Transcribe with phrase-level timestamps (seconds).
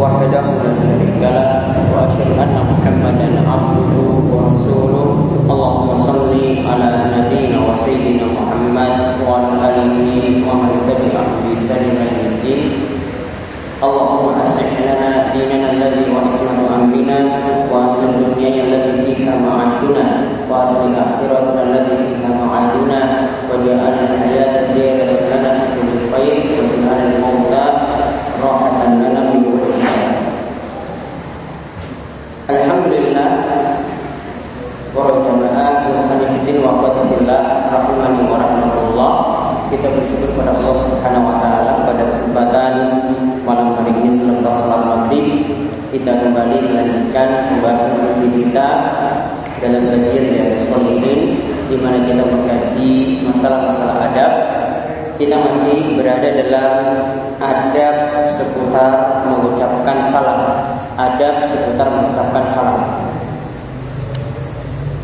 [0.00, 1.46] وحده لا شريك له
[1.94, 3.90] واشهد ان محمدا عبده
[4.32, 5.06] ورسوله
[5.52, 6.32] اللهم صل
[6.70, 8.92] على نبينا وسيدنا محمد
[9.26, 10.06] وعلى اله
[10.48, 12.62] ومن تبعهم باحسان الى الدين
[13.86, 17.18] اللهم اصلح لنا ديننا الذي هو عصمه امرنا
[17.72, 20.04] واصلح دنيانا التي فيها معاشنا
[20.50, 23.00] واصلح اخرتنا التي فيها معادنا
[23.48, 27.52] واجعل الحياه زياده لنا في كل خير واجعل الموت
[28.44, 28.81] راحه
[32.93, 33.33] Alhamdulillah.
[34.93, 35.81] Para jamaah
[38.37, 39.13] rahmatullah
[39.73, 42.73] Kita bersyukur pada Allah subhanahu wa ta'ala Pada kesempatan
[43.41, 45.25] malam hari ini Selepas salat maghrib.
[45.89, 48.67] Kita kembali melanjutkan Pembahasan maghrib kita
[49.57, 51.21] Dalam kajian dari Solihin
[51.63, 52.91] di mana kita mengkaji
[53.25, 54.31] masalah-masalah adab.
[55.17, 56.73] Kita masih berada dalam
[57.41, 57.95] adab
[58.29, 60.41] seputar mengucapkan salam.
[60.99, 62.79] Adab seputar mengucapkan salam.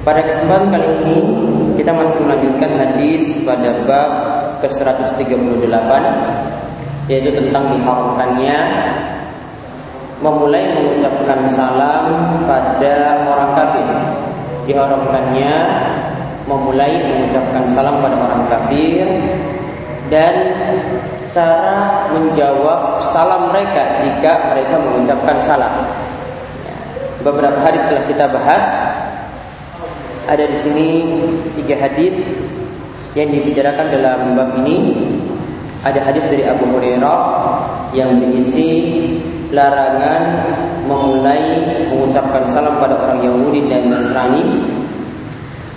[0.05, 1.17] Pada kesempatan kali ini
[1.75, 4.11] kita masih melanjutkan hadis pada bab
[4.63, 5.91] ke-138
[7.09, 8.59] yaitu tentang diharamkannya
[10.19, 13.87] memulai mengucapkan salam pada orang kafir.
[14.67, 15.53] Diharamkannya
[16.45, 19.05] memulai mengucapkan salam pada orang kafir
[20.09, 20.35] dan
[21.29, 25.73] cara menjawab salam mereka jika mereka mengucapkan salam.
[27.21, 28.63] Beberapa hadis telah kita bahas.
[30.29, 30.87] Ada di sini
[31.57, 32.21] tiga hadis
[33.17, 34.93] yang dibicarakan dalam bab ini.
[35.79, 37.21] Ada hadis dari Abu Hurairah
[37.95, 38.83] yang berisi
[39.49, 40.43] larangan
[40.85, 44.43] memulai mengucapkan salam pada orang Yahudi dan Nasrani.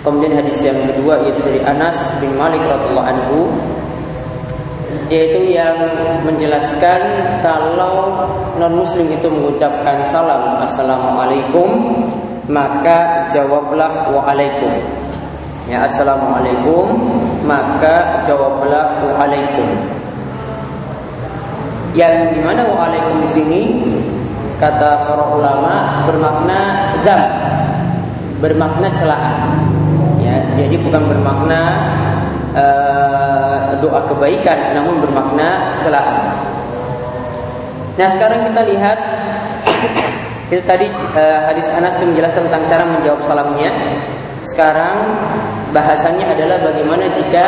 [0.03, 3.39] Kemudian hadis yang kedua yaitu dari Anas bin Malik radhiallahu anhu
[5.13, 5.77] yaitu yang
[6.25, 7.01] menjelaskan
[7.45, 8.25] kalau
[8.57, 12.01] non muslim itu mengucapkan salam assalamualaikum
[12.49, 14.73] maka jawablah waalaikum.
[15.69, 16.97] Ya assalamualaikum
[17.45, 19.69] maka jawablah waalaikum.
[21.93, 23.61] Yang di mana waalaikum di sini
[24.57, 27.21] kata para ulama bermakna zam
[28.41, 29.61] bermakna celaan.
[30.19, 31.61] Ya jadi bukan bermakna
[32.57, 33.12] uh,
[33.83, 36.31] doa kebaikan namun bermakna celaan.
[37.99, 38.97] Nah sekarang kita lihat
[40.47, 43.71] kita tadi uh, hadis Anas itu menjelaskan tentang cara menjawab salamnya.
[44.43, 45.11] Sekarang
[45.75, 47.45] bahasannya adalah bagaimana jika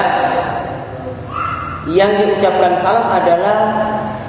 [1.92, 3.60] yang diucapkan salam adalah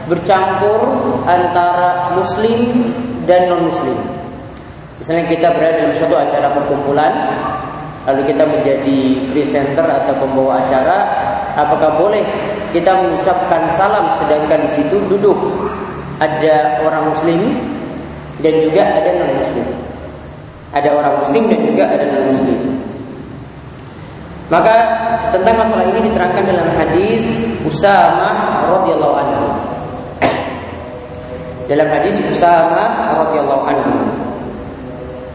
[0.06, 0.80] bercampur
[1.24, 2.92] antara muslim
[3.24, 3.96] dan non muslim.
[5.00, 7.12] Misalnya kita berada dalam suatu acara perkumpulan
[8.06, 8.98] lalu kita menjadi
[9.34, 10.98] presenter atau pembawa acara,
[11.56, 12.22] apakah boleh
[12.70, 15.34] kita mengucapkan salam sedangkan di situ duduk
[16.20, 17.40] ada orang muslim
[18.40, 19.66] dan juga ada non muslim.
[20.76, 22.60] Ada orang muslim dan juga ada non muslim.
[24.46, 24.74] Maka
[25.34, 27.26] tentang masalah ini diterangkan dalam hadis
[27.66, 29.46] Usama radhiyallahu anhu.
[31.66, 33.96] Dalam hadis Usama radhiyallahu anhu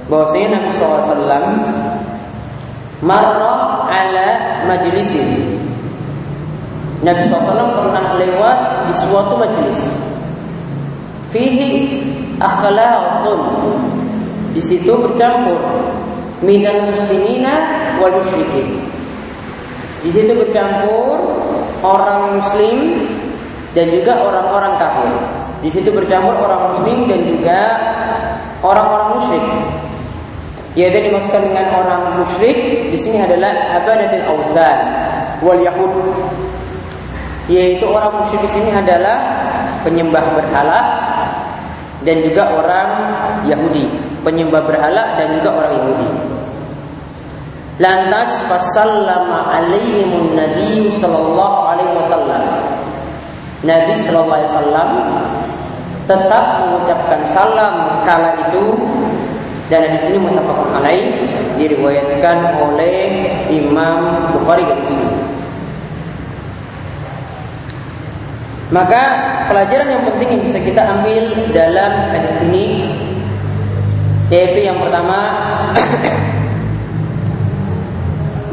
[0.07, 1.47] bahwasanya Nabi SAW
[3.03, 3.53] marra
[3.87, 4.27] ala
[4.67, 5.60] majlisin.
[7.01, 9.81] Nabi SAW pernah lewat di suatu majelis.
[11.33, 11.69] Fihi
[12.37, 13.41] akhlaqun.
[14.53, 15.57] Di situ bercampur
[16.45, 17.65] minal muslimina
[17.97, 18.85] wal musyrikin.
[20.05, 21.25] Di situ bercampur
[21.81, 22.77] orang muslim
[23.73, 25.13] dan juga orang-orang kafir.
[25.65, 27.59] Di situ bercampur orang muslim dan juga
[28.61, 29.45] orang-orang musyrik
[30.71, 34.77] yaitu dimaksudkan dengan orang musyrik di sini adalah abadatul awsan
[35.43, 35.91] wal yahud
[37.49, 39.17] yaitu orang musyrik di sini adalah
[39.81, 40.81] penyembah berhala
[42.05, 42.89] dan juga orang
[43.45, 43.85] Yahudi.
[44.21, 46.09] Penyembah berhala dan juga orang Yahudi.
[47.81, 52.43] Lantas fasallama alaihimun nabi sallallahu alaihi wasallam.
[53.65, 54.89] Nabi sallallahu alaihi wasallam
[56.05, 57.73] tetap mengucapkan salam
[58.05, 58.77] kala itu
[59.71, 61.07] dan di sini muttafaqun alaih
[61.55, 65.20] diriwayatkan oleh Imam Bukhari dan Muslim.
[68.71, 69.01] Maka
[69.51, 72.87] pelajaran yang penting yang bisa kita ambil dalam hadis ini
[74.31, 75.35] yaitu yang pertama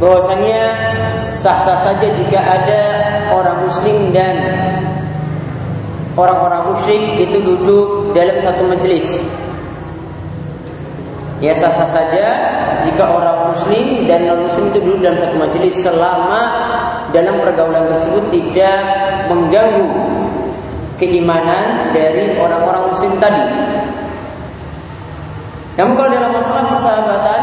[0.02, 0.58] bahwasanya
[1.38, 2.82] sah-sah saja jika ada
[3.30, 4.34] orang muslim dan
[6.18, 9.22] orang-orang musyrik itu duduk dalam satu majelis.
[11.38, 12.24] Ya sah-sah saja
[12.82, 16.42] jika orang muslim dan non muslim itu duduk dalam satu majelis selama
[17.14, 18.82] dalam pergaulan tersebut tidak
[19.30, 20.07] mengganggu
[20.98, 23.46] keimanan dari orang-orang muslim tadi.
[25.78, 27.42] Namun kalau dalam masalah persahabatan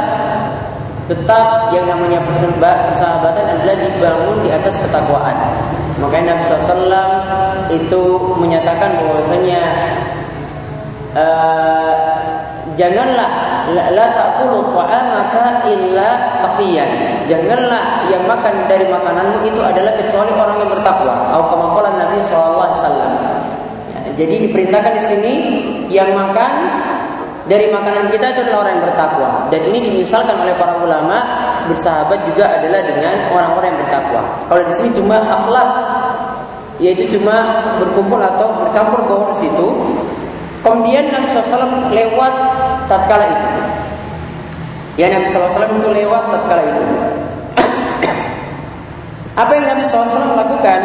[1.06, 5.38] tetap yang namanya persahabatan adalah dibangun di atas ketakwaan.
[6.02, 7.07] Makanya Nabi SAW
[7.72, 8.04] itu
[8.36, 9.62] menyatakan bahwasanya
[11.16, 11.94] uh,
[12.75, 13.30] janganlah
[13.72, 16.90] la, la takulu ta'amaka illa taqiyan.
[17.30, 21.16] Janganlah yang makan dari makananmu itu adalah kecuali orang yang bertakwa.
[21.31, 23.13] Atau kama Nabi wasallam.
[24.15, 25.33] Jadi diperintahkan di sini
[25.91, 26.51] yang makan
[27.45, 31.17] dari makanan kita itu adalah orang yang bertakwa dan ini dimisalkan oleh para ulama
[31.69, 34.21] bersahabat juga adalah dengan orang-orang yang bertakwa.
[34.50, 35.69] Kalau di sini cuma akhlak
[36.79, 39.67] yaitu cuma berkumpul atau bercampur baur di situ.
[40.65, 42.33] Kemudian Nabi SAW lewat
[42.89, 43.50] tatkala itu.
[44.97, 46.83] Ya Nabi SAW itu lewat tatkala itu.
[49.45, 50.81] Apa yang Nabi SAW lakukan?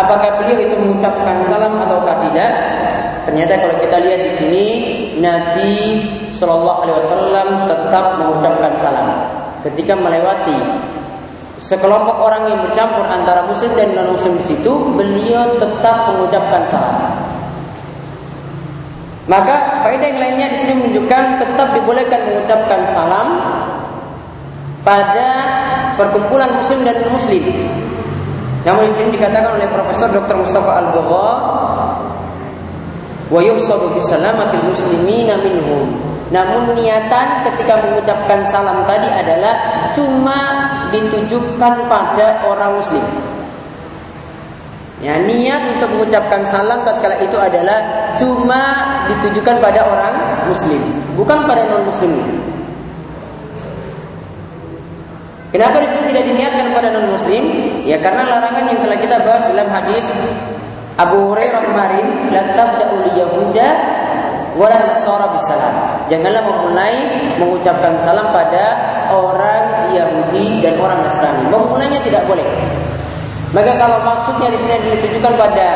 [0.00, 2.50] Apakah beliau itu mengucapkan salam ataukah tidak?
[3.28, 4.66] Ternyata kalau kita lihat di sini
[5.20, 6.00] Nabi
[6.32, 9.08] Shallallahu Alaihi Wasallam tetap mengucapkan salam
[9.60, 10.56] ketika melewati
[11.60, 16.96] sekelompok orang yang bercampur antara Muslim dan non Muslim di situ, beliau tetap mengucapkan salam.
[19.28, 23.28] Maka faedah yang lainnya di sini menunjukkan tetap dibolehkan mengucapkan salam
[24.80, 25.28] pada
[26.00, 27.44] perkumpulan Muslim dan non Muslim.
[28.60, 30.36] Namun di sini dikatakan oleh Profesor Dr.
[30.36, 31.28] Mustafa Al-Bagha
[33.30, 35.88] wa yuqsadu bisalamatil muslimina minhum.
[36.30, 39.54] Namun niatan ketika mengucapkan salam tadi adalah
[39.96, 40.38] cuma
[40.94, 43.02] ditujukan pada orang muslim.
[45.00, 48.62] Ya, niat untuk mengucapkan salam tatkala itu adalah cuma
[49.08, 50.78] ditujukan pada orang muslim,
[51.16, 52.12] bukan pada non muslim.
[55.50, 57.42] Kenapa di sini tidak diniatkan pada non muslim?
[57.82, 60.06] Ya karena larangan yang telah kita bahas dalam hadis
[60.94, 63.68] Abu Hurairah kemarin, la tabda'u yahuda
[64.54, 65.74] wala nasara bisalam.
[66.06, 66.96] Janganlah memulai
[67.38, 68.78] mengucapkan salam pada
[69.10, 71.48] orang Yahudi dan orang Nasrani.
[71.50, 72.46] Memulainya tidak boleh.
[73.50, 75.74] Maka kalau maksudnya di sini ditujukan pada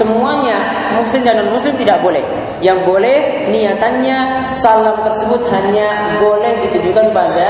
[0.00, 0.56] semuanya
[0.96, 2.24] muslim dan non muslim tidak boleh.
[2.64, 3.16] Yang boleh
[3.52, 7.48] niatannya salam tersebut hanya boleh ditujukan pada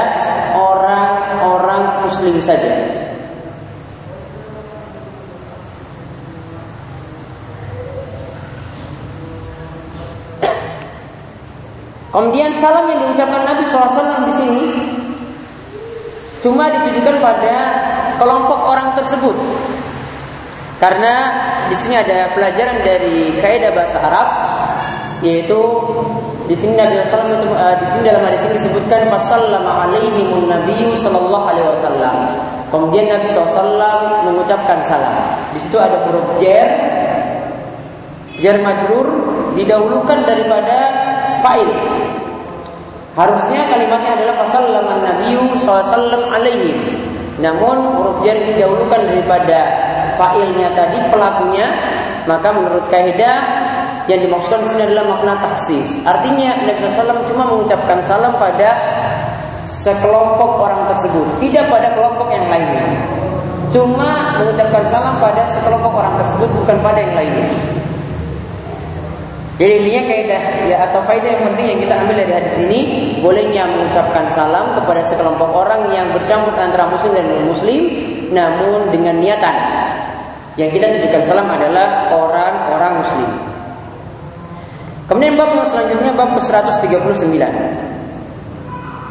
[1.41, 3.01] orang-orang muslim saja.
[12.11, 14.63] Kemudian salam yang diucapkan Nabi SAW di sini
[16.43, 17.57] cuma ditujukan pada
[18.19, 19.37] kelompok orang tersebut.
[20.83, 21.15] Karena
[21.69, 24.29] di sini ada pelajaran dari kaidah bahasa Arab
[25.21, 25.61] yaitu
[26.49, 30.97] di sini Nabi SAW itu uh, di sini dalam hadis ini disebutkan fasallama alaihi nabiyyu
[30.99, 32.17] sallallahu alaihi wasallam.
[32.73, 35.15] Kemudian Nabi SAW mengucapkan salam.
[35.55, 36.67] Di situ ada huruf jer,
[38.41, 39.11] jer majrur
[39.55, 40.77] didahulukan daripada
[41.45, 41.71] fa'il.
[43.19, 46.79] Harusnya kalimatnya adalah pasal laman Nabiu sallallahu alaihi.
[47.43, 49.59] Namun huruf ini didahulukan daripada
[50.15, 51.67] fa'ilnya tadi pelakunya,
[52.25, 53.60] maka menurut kaidah
[54.09, 56.00] yang dimaksudkan di sini adalah makna taksis.
[56.07, 58.76] Artinya Nabi SAW cuma mengucapkan salam pada
[59.66, 62.87] sekelompok orang tersebut, tidak pada kelompok yang lainnya.
[63.71, 67.49] Cuma mengucapkan salam pada sekelompok orang tersebut, bukan pada yang lainnya.
[69.61, 70.42] Jadi intinya kaidah
[70.73, 72.80] ya atau faedah yang penting yang kita ambil dari hadis ini
[73.21, 77.83] bolehnya mengucapkan salam kepada sekelompok orang yang bercampur antara muslim dan non muslim
[78.33, 79.52] namun dengan niatan
[80.57, 83.50] yang kita tujukan salam adalah orang-orang muslim.
[85.11, 87.35] Kemudian bab yang selanjutnya bab ke-139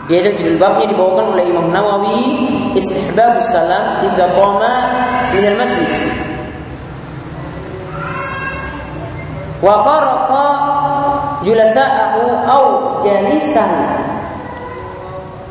[0.09, 4.73] yaitu judul babnya dibawakan oleh Imam Nawawi istihbabus salam idza qama
[5.37, 6.09] min al-majlis
[9.61, 10.47] wa faraqa
[11.45, 12.63] julasa'ahu au
[13.05, 13.69] jalisan.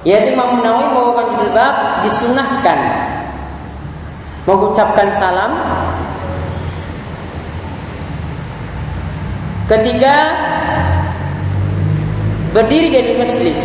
[0.02, 2.78] Yaitu Imam Nawawi membawakan judul bab disunahkan
[4.48, 5.60] mengucapkan salam
[9.68, 10.14] ketika
[12.56, 13.60] berdiri dari majelis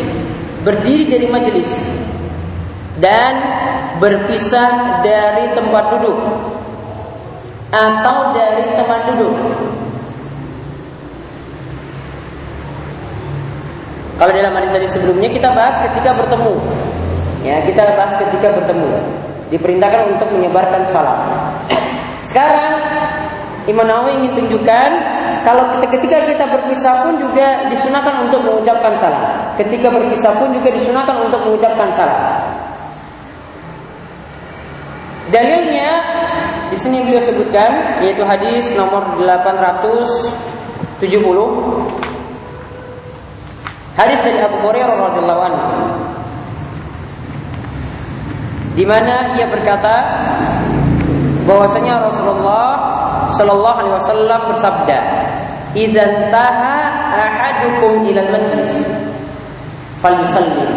[0.68, 1.72] berdiri dari majelis
[3.00, 3.34] dan
[3.98, 6.20] berpisah dari tempat duduk
[7.74, 9.36] atau dari teman duduk
[14.14, 16.56] Kalau dalam hadis hadis sebelumnya kita bahas ketika bertemu.
[17.44, 18.94] Ya, kita bahas ketika bertemu.
[19.52, 21.18] Diperintahkan untuk menyebarkan salam.
[22.30, 22.80] Sekarang
[23.68, 24.90] Imam Nawawi ingin tunjukkan
[25.44, 29.24] kalau ketika kita berpisah pun juga disunahkan untuk mengucapkan salam.
[29.60, 32.40] Ketika berpisah pun juga disunahkan untuk mengucapkan salam.
[35.28, 36.00] Dalilnya
[36.72, 40.34] di sini beliau sebutkan yaitu hadis nomor 870
[43.94, 45.70] Hadis dari Abu Hurairah radhiyallahu anhu
[48.74, 49.96] di mana ia berkata
[51.46, 53.03] bahwasanya Rasulullah
[53.34, 54.98] Shallallahu Alaihi Wasallam bersabda,
[55.74, 56.78] "Idan taha
[57.18, 58.72] ahadukum ilal majlis,
[60.02, 60.70] falyusallim."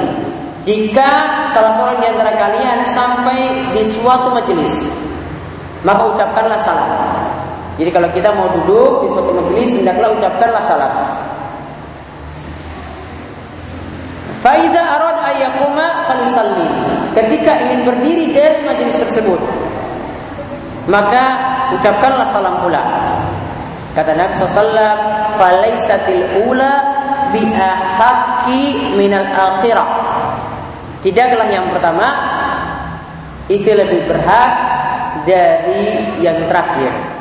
[0.66, 4.90] Jika salah seorang di antara kalian sampai di suatu majelis,
[5.86, 6.90] maka ucapkanlah salam.
[7.76, 10.92] Jadi kalau kita mau duduk di suatu majelis, hendaklah ucapkanlah salam.
[14.42, 16.72] Faiza arad ayakuma falyusallim.
[17.14, 19.38] Ketika ingin berdiri dari majelis tersebut,
[20.90, 22.82] maka ucapkanlah salam pula.
[23.96, 24.76] Kata Nabi SAW,
[25.40, 26.72] "Falaisatil ula
[27.32, 29.88] biahaki minal akhirah."
[31.00, 32.06] Tidaklah yang pertama
[33.48, 34.52] itu lebih berhak
[35.24, 37.15] dari yang terakhir.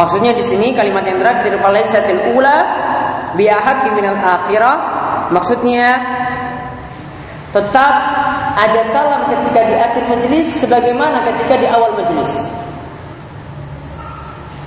[0.00, 2.56] Maksudnya di sini kalimat yang terakhir falaisatil ula
[3.36, 4.76] biahaki minal akhirah
[5.28, 6.00] maksudnya
[7.52, 7.92] tetap
[8.56, 12.32] ada salam ketika di akhir majelis sebagaimana ketika di awal majelis.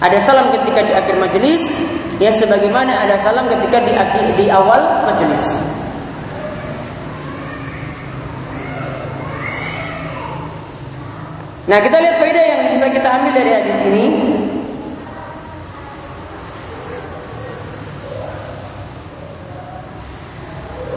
[0.06, 1.82] Ada salam ketika di akhir majelis
[2.22, 5.42] ya sebagaimana ada salam ketika di akhir, di awal majelis.
[11.64, 14.33] Nah, kita lihat faedah yang bisa kita ambil dari hadis ini.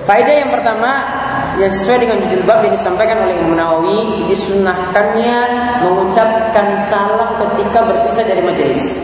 [0.06, 1.02] Faedah yang pertama
[1.58, 5.38] yang sesuai dengan judul bab yang disampaikan oleh Imam Nawawi disunahkannya
[5.82, 8.94] mengucapkan salam ketika berpisah dari majelis.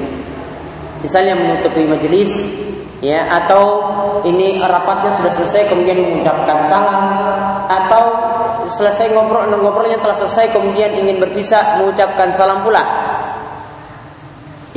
[1.02, 2.46] Misalnya menutupi majelis
[3.02, 3.82] ya atau
[4.22, 7.02] ini rapatnya sudah selesai kemudian mengucapkan salam
[7.66, 8.04] atau
[8.70, 12.86] selesai ngobrol ngobrolnya telah selesai kemudian ingin berpisah mengucapkan salam pula.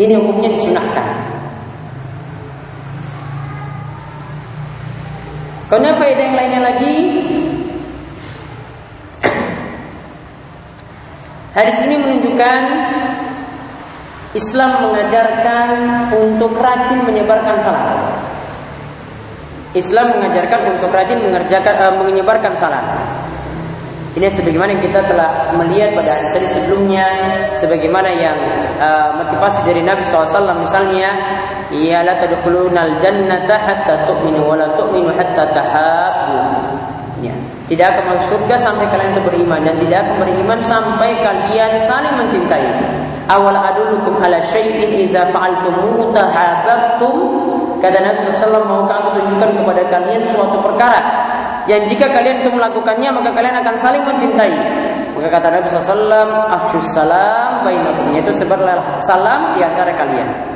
[0.02, 1.35] Ini hukumnya disunahkan.
[5.66, 6.96] Kemudian faedah yang lainnya lagi
[11.56, 12.62] Hadis ini menunjukkan
[14.36, 15.70] Islam mengajarkan
[16.12, 18.12] untuk rajin menyebarkan salam.
[19.72, 22.84] Islam mengajarkan untuk rajin mengerjakan uh, menyebarkan salam.
[24.16, 27.04] Ini sebagaimana yang kita telah melihat pada hadis sebelumnya,
[27.52, 28.40] sebagaimana yang
[28.80, 31.20] uh, motivasi dari Nabi SAW misalnya
[31.76, 36.40] Ya la tadkhulunal jannata hatta tu'minu wa la tu'minu hatta tahabbu.
[37.26, 37.36] Ya.
[37.66, 42.14] Tidak akan masuk surga sampai kalian itu beriman dan tidak akan beriman sampai kalian saling
[42.16, 42.70] mencintai.
[43.26, 47.16] Awal adulukum ala syai'in idza fa'altum tahabbtum.
[47.82, 51.25] Kata Nabi SAW, maukah aku tunjukkan kepada kalian suatu perkara
[51.66, 54.54] yang jika kalian itu melakukannya maka kalian akan saling mencintai.
[55.16, 60.56] Maka kata Nabi SAW, afshus salam bainakum, yaitu sebarlah salam di antara kalian.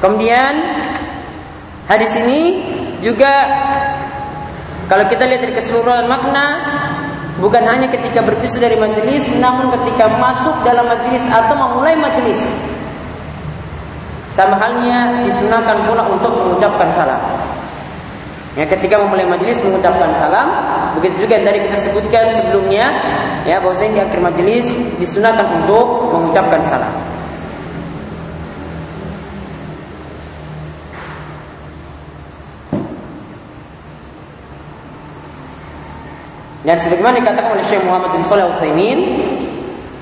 [0.00, 0.54] Kemudian
[1.84, 2.64] hadis ini
[3.04, 3.44] juga
[4.88, 6.79] kalau kita lihat dari keseluruhan makna
[7.40, 12.38] bukan hanya ketika berpisah dari majelis namun ketika masuk dalam majelis atau memulai majelis.
[14.30, 17.18] Sama halnya disunahkan pula untuk mengucapkan salam.
[18.58, 20.48] Ya, ketika memulai majelis mengucapkan salam,
[20.98, 22.90] begitu juga yang tadi kita sebutkan sebelumnya,
[23.46, 24.66] ya bahwasanya di akhir majelis
[24.98, 26.90] disunahkan untuk mengucapkan salam.
[36.60, 38.98] Dan sebagaimana dikatakan oleh Syekh Muhammad bin Shalih Al-Utsaimin,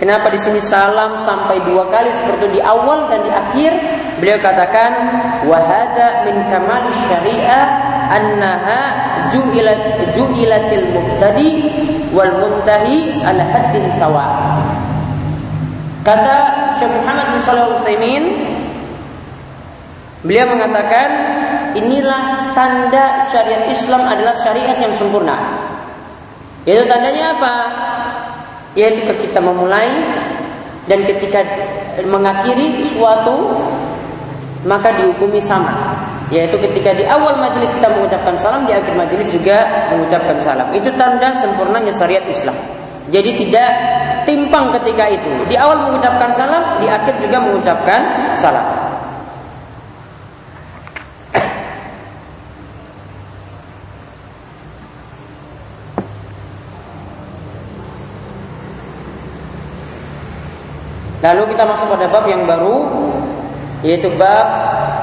[0.03, 3.71] kenapa di sini salam sampai dua kali seperti di awal dan di akhir?
[4.19, 4.91] Beliau katakan,
[5.47, 7.65] "Wahada min kamali syariah
[8.11, 8.81] annaha
[9.31, 11.51] ju'ilat ju'ilatil mubtadi
[12.11, 14.27] wal muntahi ala haddin sawa."
[16.03, 16.37] Kata
[16.83, 18.23] Syekh Muhammad bin Shalih Al-Utsaimin,
[20.27, 21.09] beliau mengatakan,
[21.79, 25.58] inilah tanda syariat Islam adalah syariat yang sempurna.
[26.65, 27.55] Itu tandanya apa?
[28.75, 29.91] Yaitu ketika kita memulai
[30.89, 31.45] dan ketika
[32.07, 33.53] mengakhiri suatu
[34.67, 35.95] maka dihukumi sama.
[36.29, 40.69] Yaitu ketika di awal majelis kita mengucapkan salam, di akhir majelis juga mengucapkan salam.
[40.77, 42.57] Itu tanda sempurnanya syariat Islam.
[43.09, 43.71] Jadi tidak
[44.29, 45.31] timpang ketika itu.
[45.49, 48.01] Di awal mengucapkan salam, di akhir juga mengucapkan
[48.37, 48.88] salam.
[61.19, 62.87] Lalu kita masuk pada bab yang baru
[63.83, 64.47] yaitu bab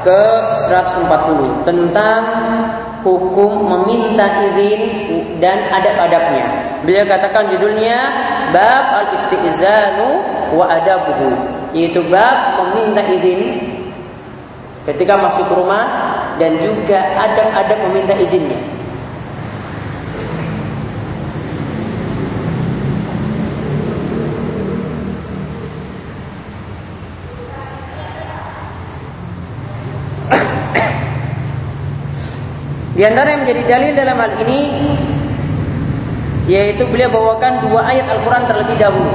[0.04, 0.22] ke
[0.68, 2.22] 140 tentang
[3.06, 4.82] hukum meminta izin
[5.40, 6.46] dan adab-adabnya.
[6.84, 7.98] Beliau katakan judulnya
[8.52, 10.22] bab al-istizanu
[10.56, 11.30] wa adabuhu,
[11.72, 13.72] yaitu bab meminta izin
[14.86, 15.86] ketika masuk rumah
[16.38, 18.75] dan juga adab-adab meminta izinnya.
[32.96, 34.60] Di antara yang menjadi dalil dalam hal ini
[36.48, 39.12] yaitu beliau bawakan dua ayat Al-Qur'an terlebih dahulu.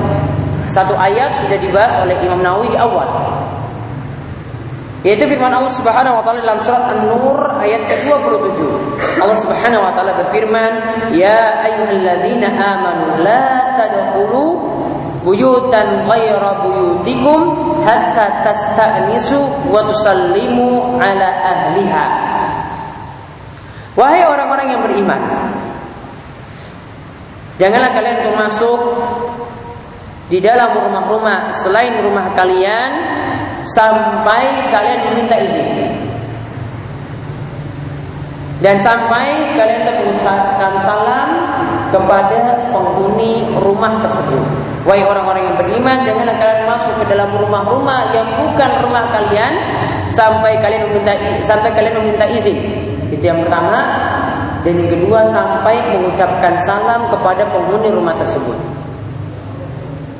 [0.70, 3.08] Satu ayat sudah dibahas oleh Imam Nawawi di awal.
[5.00, 8.60] Yaitu firman Allah Subhanahu wa taala dalam surat An-Nur ayat ke-27.
[9.16, 10.72] Allah Subhanahu wa taala berfirman,
[11.16, 14.44] "Ya ayyuhalladzina amanu la tadkhulu
[15.24, 17.40] buyutan ghaira buyutikum
[17.80, 22.29] hatta tasta'nisu wa tusallimu ala ahliha."
[24.00, 25.20] Wahai orang-orang yang beriman,
[27.60, 28.80] janganlah kalian untuk masuk
[30.32, 32.90] di dalam rumah-rumah selain rumah kalian
[33.68, 35.68] sampai kalian meminta izin.
[38.64, 41.28] Dan sampai kalian mengucapkan salam
[41.92, 44.40] kepada penghuni rumah tersebut.
[44.88, 49.60] Wahai orang-orang yang beriman, janganlah kalian masuk ke dalam rumah-rumah yang bukan rumah kalian
[50.08, 51.12] sampai kalian meminta
[51.44, 52.79] sampai kalian meminta izin.
[53.10, 53.78] Itu yang pertama.
[54.60, 58.56] Dan yang kedua sampai mengucapkan salam kepada penghuni rumah tersebut.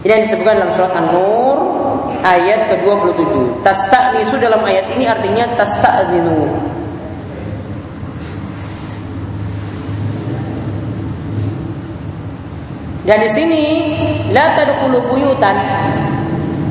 [0.01, 1.57] Ini yang disebutkan dalam surat An-Nur
[2.25, 3.61] ayat ke-27.
[3.61, 6.49] Tasta'nisu dalam ayat ini artinya tasta'zinu.
[13.05, 13.63] Dan di sini
[14.33, 15.57] la tadkhulu buyutan.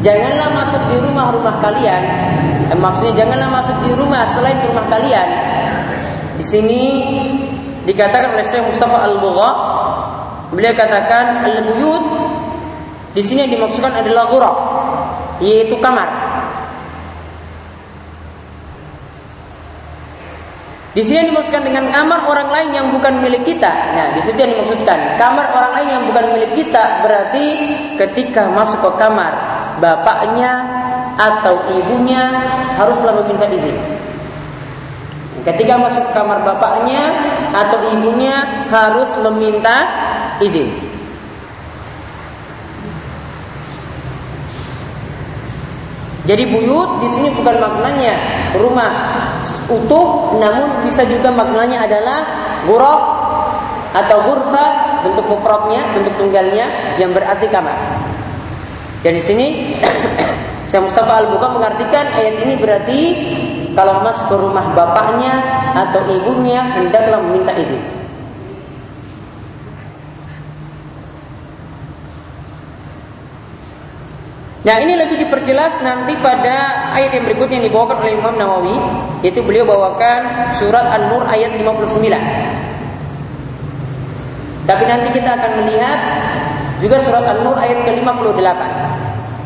[0.01, 2.01] Janganlah masuk di rumah-rumah kalian.
[2.73, 5.29] Eh, maksudnya janganlah masuk di rumah selain rumah kalian
[6.39, 6.81] di sini
[7.83, 9.49] dikatakan oleh Syekh Mustafa Al-Bugha
[10.55, 12.05] beliau katakan al-buyut
[13.11, 14.59] di sini yang dimaksudkan adalah ghuraf
[15.43, 16.07] yaitu kamar.
[20.89, 23.69] Di sini yang dimaksudkan dengan kamar orang lain yang bukan milik kita.
[23.69, 27.45] Nah, di sini yang dimaksudkan kamar orang lain yang bukan milik kita berarti
[27.99, 29.31] ketika masuk ke kamar
[29.77, 30.65] bapaknya
[31.15, 32.31] atau ibunya
[32.79, 33.77] haruslah meminta izin.
[35.47, 37.15] Ketika masuk ke kamar bapaknya
[37.55, 39.87] atau ibunya harus meminta
[40.43, 40.89] izin.
[46.29, 48.13] Jadi buyut di sini bukan maknanya
[48.53, 48.91] rumah
[49.65, 52.19] utuh, namun bisa juga maknanya adalah
[52.69, 53.01] ghuraf
[53.97, 54.65] atau ghurfa
[55.01, 56.69] bentuk mufradnya, bentuk tunggalnya
[57.01, 57.73] yang berarti kamar.
[59.01, 59.47] Dan di sini
[60.69, 62.99] Syekh Mustafa Al-Buka mengartikan ayat ini berarti
[63.79, 65.39] kalau masuk ke rumah bapaknya
[65.71, 67.79] atau ibunya hendaklah meminta izin.
[74.67, 78.75] Nah ini lebih diperjelas nanti pada ayat yang berikutnya yang dibawakan oleh Imam Nawawi
[79.23, 81.95] Yaitu beliau bawakan surat An-Nur ayat 59
[84.67, 85.99] Tapi nanti kita akan melihat
[86.83, 88.61] juga surat An-Nur ayat ke-58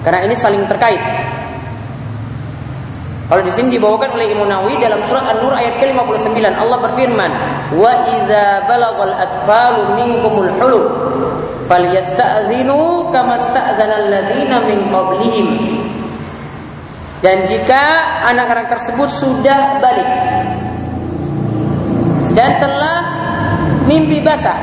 [0.02, 0.98] Karena ini saling terkait
[3.24, 7.32] kalau di sini dibawakan oleh Imam Nawawi dalam surat An-Nur ayat ke-59 Allah berfirman,
[7.72, 10.86] "Wa idza balagal atfalu minkumul hulum
[11.72, 15.48] falyasta'zinu kama sta'zana alladziina min qablihim."
[17.24, 17.84] Dan jika
[18.28, 20.10] anak-anak tersebut sudah balik
[22.36, 22.98] dan telah
[23.88, 24.60] mimpi basah,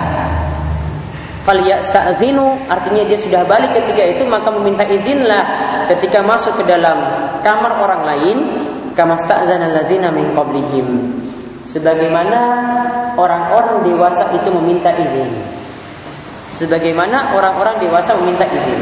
[1.48, 5.44] falyasta'zinu artinya dia sudah balik ketika itu maka meminta izinlah
[5.88, 7.00] ketika masuk ke dalam
[7.42, 8.38] kamar orang lain
[8.94, 9.16] kama
[10.12, 10.88] min qablihim.
[11.70, 12.38] Sebagaimana
[13.14, 15.30] orang-orang dewasa itu meminta izin.
[16.58, 18.80] Sebagaimana orang-orang dewasa meminta izin.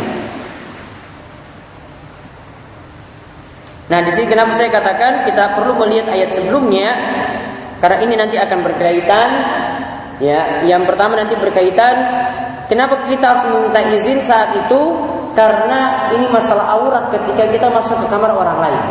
[3.89, 6.93] Nah, di sini kenapa saya katakan kita perlu melihat ayat sebelumnya?
[7.81, 9.29] Karena ini nanti akan berkaitan
[10.21, 10.65] ya.
[10.69, 11.95] Yang pertama nanti berkaitan
[12.69, 14.81] kenapa kita harus meminta izin saat itu
[15.39, 18.83] karena ini masalah aurat ketika kita masuk ke kamar orang lain.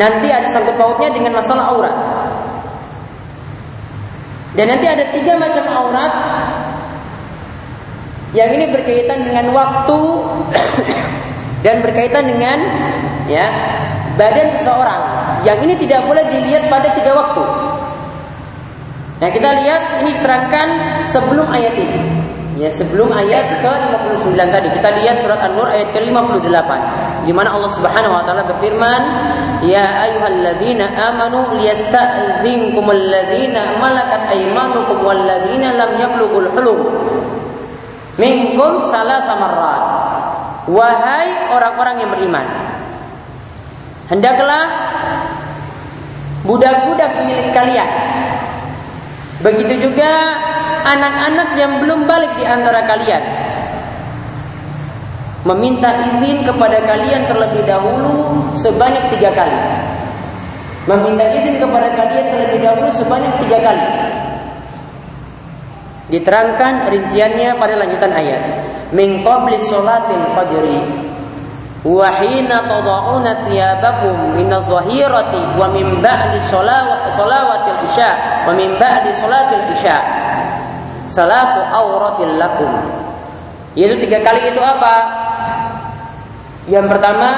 [0.00, 1.92] Nanti ada sangkut pautnya dengan masalah aurat.
[4.56, 6.12] Dan nanti ada tiga macam aurat
[8.32, 10.00] yang ini berkaitan dengan waktu
[11.68, 12.56] dan berkaitan dengan
[13.28, 13.52] ya
[14.16, 15.00] badan seseorang.
[15.44, 17.44] Yang ini tidak boleh dilihat pada tiga waktu.
[19.20, 20.68] Nah kita lihat ini diterangkan
[21.04, 22.29] sebelum ayat ini.
[22.60, 26.70] Ya sebelum ayat ke-59 tadi kita lihat surat An-Nur ayat ke-58
[27.24, 29.00] di mana Allah Subhanahu wa taala berfirman
[29.64, 36.78] ya ayyuhalladzina amanu liyasta'dzinkumul ladzina malakat aymanukum walladzina lam yablughul hulum
[38.20, 39.82] minkum salasa marrat.
[40.68, 42.44] Wahai orang-orang yang beriman
[44.12, 44.68] hendaklah
[46.44, 47.88] budak-budak milik kalian.
[49.40, 50.36] Begitu juga
[50.84, 53.22] anak-anak yang belum balik di antara kalian
[55.44, 59.56] meminta izin kepada kalian terlebih dahulu sebanyak tiga kali.
[60.88, 63.86] Meminta izin kepada kalian terlebih dahulu sebanyak tiga kali.
[66.10, 68.42] Diterangkan rinciannya pada lanjutan ayat.
[68.90, 69.56] Min qabli
[70.34, 70.78] fajri
[71.80, 79.64] wa hina tad'una thiyabakum min adh-dhahirati wa min ba'di sholawatil isya wa min ba'di sholatil
[79.72, 79.96] isya
[81.10, 82.70] salasu auratil lakum.
[83.74, 84.94] Yaitu tiga kali itu apa?
[86.70, 87.28] Yang pertama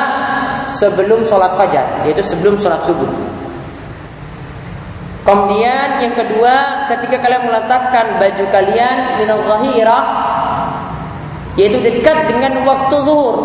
[0.77, 3.09] sebelum sholat fajar, yaitu sebelum sholat subuh.
[5.23, 10.05] Kemudian yang kedua ketika kalian meletakkan baju kalian minal zahirah
[11.55, 13.37] yaitu dekat dengan waktu zuhur.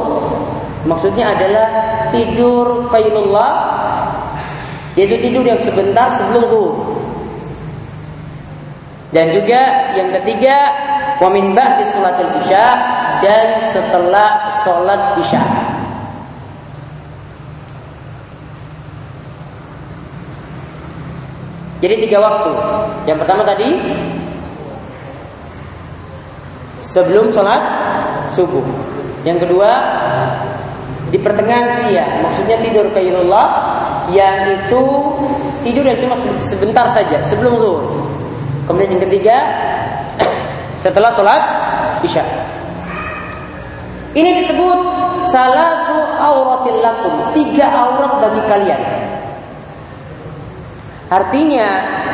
[0.90, 1.68] Maksudnya adalah
[2.10, 3.52] tidur qailullah
[4.98, 6.97] yaitu tidur yang sebentar sebelum zuhur.
[9.08, 10.56] Dan juga yang ketiga
[11.24, 12.66] wa min ba'di salatul isya
[13.24, 15.44] dan setelah salat isya.
[21.78, 22.52] Jadi tiga waktu.
[23.06, 23.70] Yang pertama tadi
[26.82, 27.62] sebelum sholat
[28.34, 28.66] subuh.
[29.22, 29.72] Yang kedua
[31.14, 33.48] di pertengahan siang, maksudnya tidur kailullah
[34.10, 34.84] yang itu
[35.62, 38.07] tidur yang cuma sebentar saja sebelum zuhur.
[38.68, 39.38] Kemudian yang ketiga
[40.84, 41.42] setelah sholat
[42.04, 42.22] isya.
[44.18, 44.80] Ini disebut
[45.30, 45.88] salah
[46.22, 48.82] auratil lakum, tiga aurat bagi kalian.
[51.08, 51.68] Artinya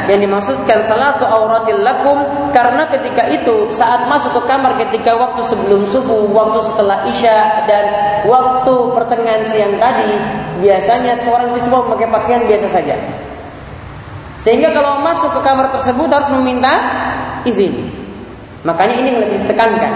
[0.05, 5.87] yang dimaksudkan salah auratil lakum karena ketika itu saat masuk ke kamar ketika waktu sebelum
[5.89, 7.85] subuh, waktu setelah isya dan
[8.29, 10.13] waktu pertengahan siang tadi
[10.61, 12.93] biasanya seorang itu cuma memakai pakaian biasa saja.
[14.43, 16.75] Sehingga kalau masuk ke kamar tersebut harus meminta
[17.47, 17.71] izin.
[18.67, 19.93] Makanya ini lebih ditekankan.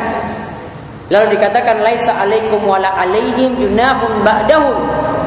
[1.08, 4.76] Lalu dikatakan laisa alaikum wala alaihim junahum ba'dahum.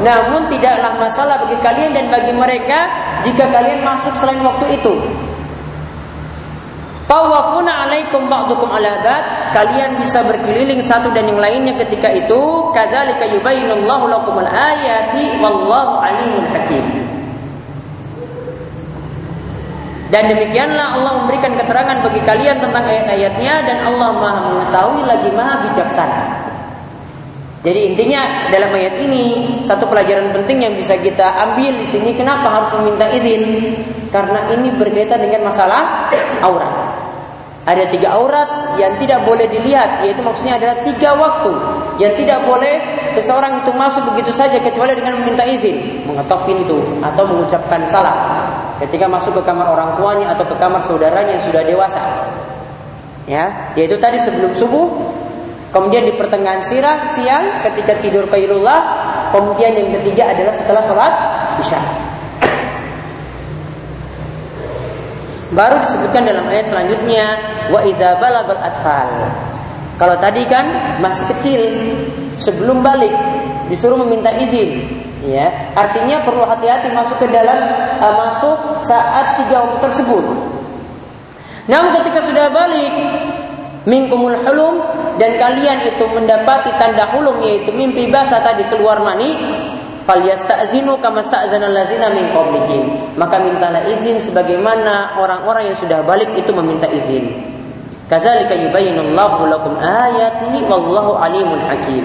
[0.05, 2.89] Namun tidaklah masalah bagi kalian dan bagi mereka
[3.25, 4.93] jika kalian masuk selain waktu itu.
[7.09, 9.25] Tawafuna alaikum ba'dukum ala ba'd.
[9.57, 12.41] Kalian bisa berkeliling satu dan yang lainnya ketika itu.
[12.77, 17.00] Kadzalika yubayyinullahu lakumul ayati wallahu alimun hakim.
[20.11, 25.55] Dan demikianlah Allah memberikan keterangan bagi kalian tentang ayat-ayatnya dan Allah maha mengetahui lagi maha
[25.71, 26.23] bijaksana.
[27.61, 32.49] Jadi intinya dalam ayat ini satu pelajaran penting yang bisa kita ambil di sini kenapa
[32.49, 33.77] harus meminta izin?
[34.09, 36.09] Karena ini berkaitan dengan masalah
[36.41, 36.80] aurat.
[37.71, 41.55] Ada tiga aurat yang tidak boleh dilihat, yaitu maksudnya adalah tiga waktu
[42.03, 42.83] yang tidak boleh
[43.15, 48.19] seseorang itu masuk begitu saja kecuali dengan meminta izin, mengetok pintu atau mengucapkan salam
[48.83, 52.03] ketika masuk ke kamar orang tuanya atau ke kamar saudaranya yang sudah dewasa.
[53.31, 54.91] Ya, yaitu tadi sebelum subuh,
[55.71, 58.83] kemudian di pertengahan sirah siang ketika tidur kailullah,
[59.31, 61.13] kemudian yang ketiga adalah setelah sholat
[61.63, 62.10] isya.
[65.51, 67.27] Baru disebutkan dalam ayat selanjutnya
[67.75, 67.83] wa
[68.19, 69.11] balagal atfal.
[69.99, 71.61] Kalau tadi kan masih kecil
[72.41, 73.13] sebelum balik
[73.69, 74.83] disuruh meminta izin
[75.29, 77.61] ya artinya perlu hati-hati masuk ke dalam
[78.01, 78.57] uh, masuk
[78.89, 80.25] saat tiga waktu tersebut
[81.69, 82.93] namun ketika sudah balik
[83.85, 84.81] minkumul hulum
[85.21, 89.37] dan kalian itu mendapati tanda hulum yaitu mimpi basah tadi keluar mani
[90.11, 93.15] falyasta'zinu kama sta'zana allazina min qablihim.
[93.15, 97.31] Maka mintalah izin sebagaimana orang-orang yang sudah balik itu meminta izin.
[98.11, 102.03] Kadzalika yubayyinullahu lakum ayatihi wallahu alimun hakim.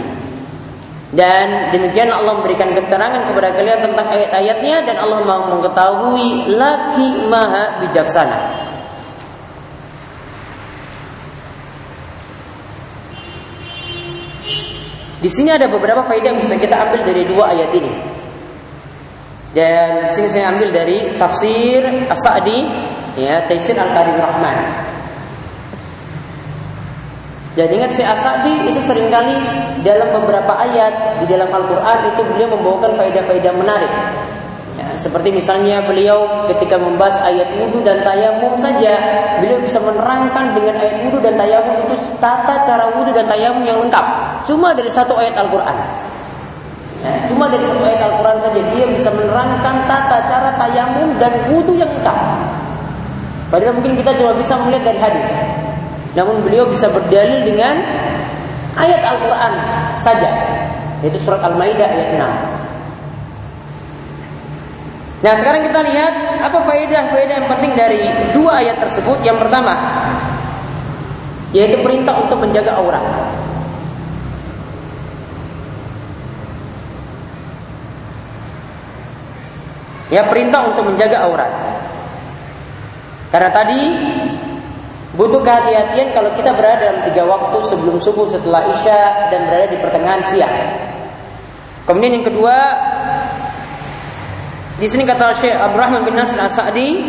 [1.16, 7.82] Dan demikian Allah memberikan keterangan kepada kalian tentang ayat-ayatnya dan Allah mau mengetahui lagi maha
[7.82, 8.65] bijaksana.
[15.26, 17.90] Di sini ada beberapa faedah yang bisa kita ambil dari dua ayat ini.
[19.58, 22.62] Dan di sini saya ambil dari tafsir As-Sa'di
[23.18, 24.58] ya, Taisir Al-Karim Rahman.
[27.58, 29.34] Dan ingat si As-Sa'di itu sering kali
[29.82, 33.94] dalam beberapa ayat di dalam Al-Quran itu beliau membawakan faedah-faedah menarik.
[34.96, 38.96] Seperti misalnya beliau ketika membahas ayat wudhu dan tayamum saja,
[39.44, 43.78] beliau bisa menerangkan dengan ayat wudhu dan tayamum itu tata cara wudhu dan tayamum yang
[43.84, 44.06] lengkap.
[44.48, 45.78] Cuma dari satu ayat Al-Quran.
[47.04, 51.76] Ya, cuma dari satu ayat Al-Quran saja dia bisa menerangkan tata cara tayamum dan wudhu
[51.76, 52.18] yang lengkap.
[53.52, 55.30] Padahal mungkin kita cuma bisa melihat dari hadis.
[56.16, 57.84] Namun beliau bisa berdalil dengan
[58.80, 59.54] ayat Al-Quran
[60.00, 60.32] saja.
[61.04, 62.55] Yaitu surat Al-Maidah ayat 6.
[65.26, 66.14] Nah sekarang kita lihat
[66.46, 68.06] apa faedah-faedah yang penting dari
[68.38, 69.26] dua ayat tersebut.
[69.26, 69.74] Yang pertama,
[71.50, 73.02] yaitu perintah untuk menjaga aurat.
[80.14, 81.52] Ya perintah untuk menjaga aurat.
[83.34, 83.82] Karena tadi
[85.16, 89.80] Butuh kehati-hatian kalau kita berada dalam tiga waktu sebelum subuh, setelah isya, dan berada di
[89.80, 90.52] pertengahan siang.
[91.88, 92.56] Kemudian yang kedua,
[94.76, 97.00] di sini kata Syekh Abdurrahman bin Nasr As-Sa'di,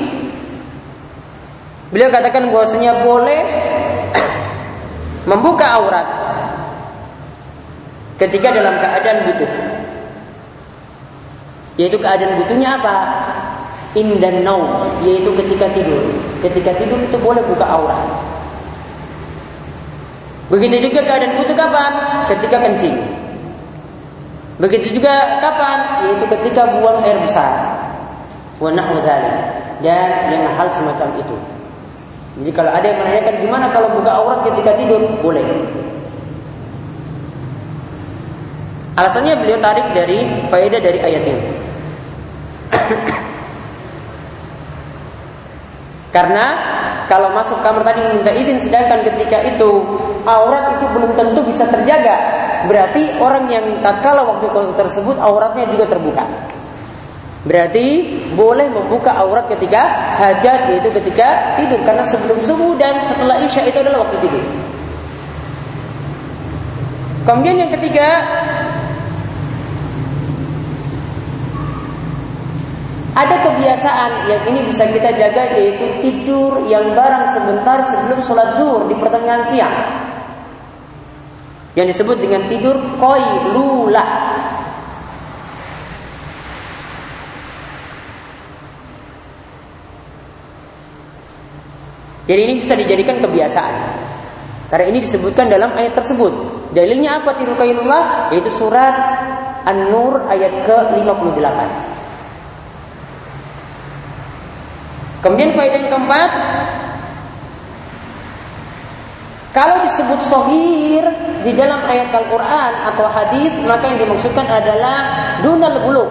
[1.91, 3.43] beliau katakan bahwasanya boleh
[5.31, 6.07] membuka aurat
[8.23, 9.51] ketika dalam keadaan butuh.
[11.77, 12.97] Yaitu keadaan butuhnya apa?
[13.97, 14.69] indan naum
[15.03, 16.05] yaitu ketika tidur.
[16.45, 18.05] Ketika tidur itu boleh buka aurat.
[20.53, 21.93] Begitu juga keadaan butuh kapan?
[22.31, 22.97] Ketika kencing.
[24.57, 26.09] Begitu juga kapan?
[26.09, 27.77] Yaitu ketika buang air besar.
[28.57, 28.73] Wa
[29.85, 31.37] Dan yang hal semacam itu.
[32.41, 35.01] Jadi kalau ada yang menanyakan gimana kalau buka aurat ketika tidur?
[35.21, 35.45] Boleh.
[38.97, 41.45] Alasannya beliau tarik dari faedah dari ayat ini.
[46.17, 46.45] Karena
[47.05, 49.85] kalau masuk kamar tadi minta izin sedangkan ketika itu
[50.25, 52.46] aurat itu belum tentu bisa terjaga.
[52.65, 54.49] Berarti orang yang tatkala waktu
[54.81, 56.25] tersebut auratnya juga terbuka.
[57.47, 57.87] Berarti
[58.35, 59.87] boleh membuka aurat ketika
[60.19, 64.43] hajat yaitu ketika tidur karena sebelum subuh dan setelah isya itu adalah waktu tidur.
[67.23, 68.09] Kemudian yang ketiga
[73.17, 78.85] Ada kebiasaan yang ini bisa kita jaga yaitu tidur yang barang sebentar sebelum sholat zuhur
[78.85, 79.73] di pertengahan siang.
[81.77, 84.11] Yang disebut dengan tidur koi lulah.
[92.27, 93.75] Jadi ini bisa dijadikan kebiasaan.
[94.67, 96.33] Karena ini disebutkan dalam ayat tersebut.
[96.75, 98.35] Dalilnya apa tidur kailullah?
[98.35, 98.95] Yaitu surat
[99.63, 101.61] An-Nur ayat ke-58.
[105.23, 106.31] Kemudian faedah yang keempat,
[109.57, 111.01] kalau disebut sohir
[111.41, 115.09] di dalam ayat Al-Quran atau hadis, maka yang dimaksudkan adalah
[115.41, 116.05] dunal bulu,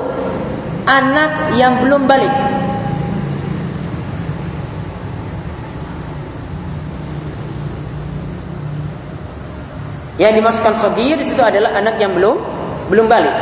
[0.89, 2.33] anak yang belum balik.
[10.17, 12.41] Yang dimaksudkan sohir di situ adalah anak yang belum
[12.89, 13.35] belum balik.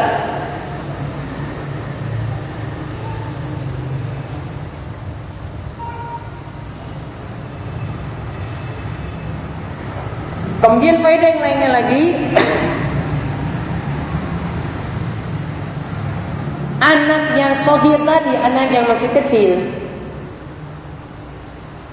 [10.63, 12.03] Kemudian faedah yang lainnya lagi.
[16.83, 19.59] Anak yang sohir tadi Anak yang masih kecil.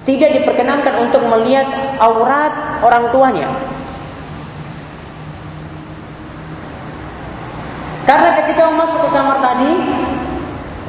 [0.07, 1.67] Tidak diperkenankan untuk melihat
[1.99, 2.55] aurat
[2.87, 3.51] orang tuanya.
[8.07, 9.71] Karena ketika masuk ke kamar tadi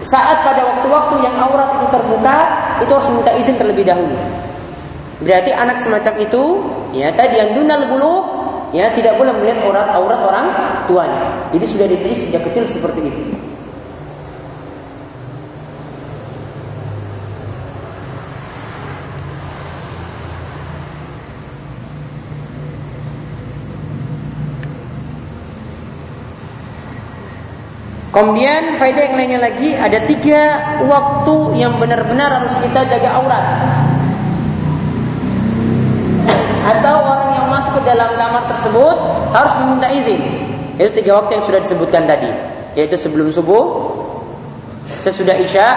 [0.02, 2.38] Saat pada waktu-waktu yang aurat itu terbuka
[2.82, 4.18] Itu harus minta izin terlebih dahulu.
[5.22, 6.44] Berarti anak semacam itu,
[6.92, 8.16] ya tadi yang dunal bulu,
[8.76, 10.46] ya tidak boleh melihat aurat aurat orang
[10.88, 11.22] tuanya.
[11.52, 13.24] Jadi sudah dididik sejak kecil seperti itu.
[28.12, 33.46] Kemudian faedah yang lainnya lagi ada tiga waktu yang benar-benar harus kita jaga aurat
[36.62, 38.96] atau orang yang masuk ke dalam kamar tersebut
[39.34, 40.22] harus meminta izin.
[40.78, 42.30] Itu tiga waktu yang sudah disebutkan tadi,
[42.78, 43.92] yaitu sebelum subuh,
[45.06, 45.68] sesudah isya,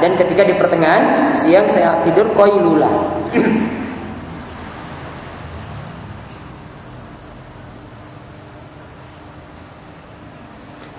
[0.00, 2.88] dan ketika di pertengahan siang saya tidur koilula.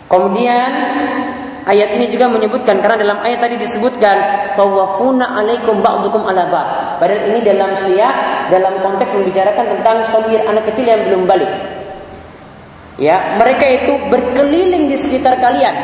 [0.05, 0.71] Kemudian
[1.65, 4.17] ayat ini juga menyebutkan karena dalam ayat tadi disebutkan
[4.53, 6.67] tawafuna alaikum ba'dukum ala ba'd.
[7.01, 11.49] Padahal ini dalam siap dalam konteks membicarakan tentang sogir anak kecil yang belum balik.
[12.95, 15.75] Ya, mereka itu berkeliling di sekitar kalian.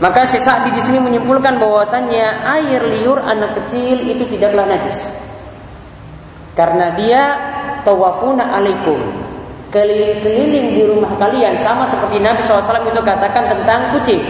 [0.00, 5.08] Maka Syekh Sa'di di sini menyimpulkan bahwasannya air liur anak kecil itu tidaklah najis.
[6.56, 7.22] Karena dia
[7.84, 9.00] tawafuna alaikum
[9.70, 14.22] keliling-keliling di rumah kalian sama seperti Nabi SAW itu katakan tentang kucing.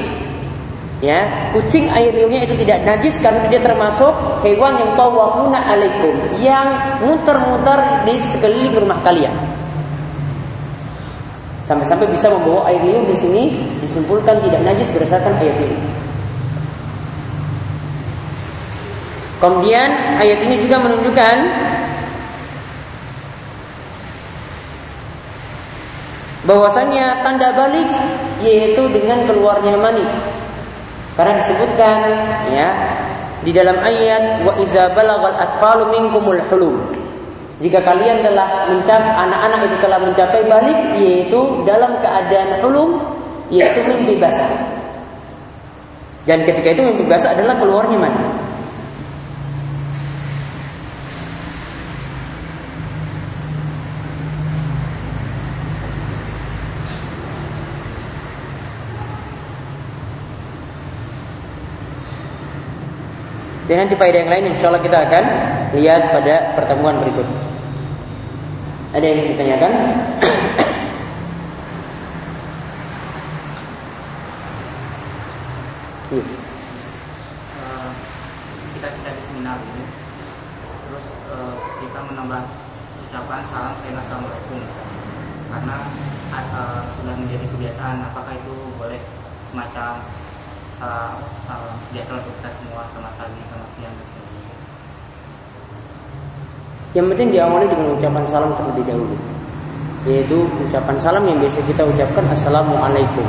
[1.00, 4.12] Ya, kucing air liurnya itu tidak najis karena dia termasuk
[4.44, 6.12] hewan yang tawafuna alaikum
[6.44, 6.68] yang
[7.00, 9.32] muter-muter di sekeliling rumah kalian.
[11.64, 13.42] Sampai-sampai bisa membawa air liur di sini
[13.80, 15.78] disimpulkan tidak najis berdasarkan ayat ini.
[19.40, 19.88] Kemudian
[20.20, 21.36] ayat ini juga menunjukkan
[26.50, 27.86] bahwasannya tanda balik
[28.42, 30.02] yaitu dengan keluarnya mani.
[31.14, 31.98] Karena disebutkan
[32.50, 32.68] ya
[33.46, 36.42] di dalam ayat wa iza balagal atfalu minkumul.
[37.60, 42.98] Jika kalian telah mencapai anak-anak itu telah mencapai balik yaitu dalam keadaan hulum
[43.52, 44.50] yaitu mimpi basah.
[46.26, 48.49] Dan ketika itu mimpi basah adalah keluarnya mani.
[63.70, 65.24] Dan nanti faedah yang lain insya Allah kita akan
[65.78, 67.22] lihat pada pertemuan berikut.
[68.90, 69.72] Ada yang ditanyakan?
[76.10, 76.24] Iya.
[77.62, 77.90] Uh,
[78.74, 79.86] kita kita di seminar ini,
[80.90, 82.42] terus uh, kita menambah
[83.06, 84.66] ucapan salam selain assalamualaikum
[85.46, 85.76] karena
[86.34, 88.02] uh, sudah menjadi kebiasaan.
[88.02, 88.98] Apakah itu boleh
[89.54, 90.02] semacam
[90.80, 94.56] salam salam sejahtera untuk kita semua selamat pagi selamat siang dan sebagainya
[96.96, 99.16] yang penting diawali dengan ucapan salam terlebih dahulu
[100.08, 103.26] yaitu ucapan salam yang biasa kita ucapkan assalamualaikum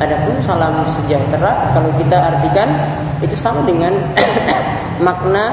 [0.00, 2.72] Adapun salam sejahtera kalau kita artikan
[3.20, 3.92] itu sama dengan
[5.06, 5.52] makna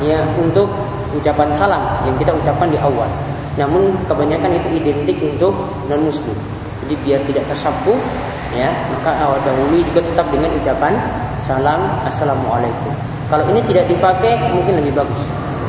[0.00, 0.64] ya untuk
[1.12, 3.04] ucapan salam yang kita ucapkan di awal.
[3.60, 5.52] Namun kebanyakan itu identik untuk
[5.92, 6.32] non muslim.
[6.80, 7.92] Jadi biar tidak tersapu
[8.56, 10.92] ya maka awal dahulu juga tetap dengan ucapan
[11.44, 12.92] salam assalamualaikum
[13.32, 15.20] kalau ini tidak dipakai mungkin lebih bagus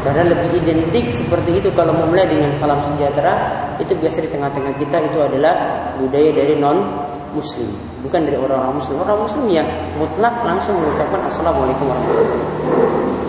[0.04, 3.34] karena lebih identik seperti itu kalau memulai dengan salam sejahtera
[3.80, 5.56] itu biasa di tengah-tengah kita itu adalah
[5.96, 6.84] budaya dari non
[7.32, 7.72] muslim
[8.04, 8.96] bukan dari orang-orang muslim.
[9.00, 13.23] Orang muslim yang mutlak langsung mengucapkan assalamualaikum warahmatullahi wabarakatuh